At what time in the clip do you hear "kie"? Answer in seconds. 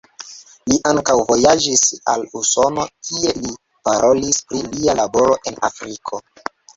3.09-3.33